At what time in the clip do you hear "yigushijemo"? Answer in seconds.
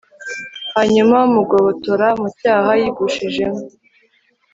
2.81-3.61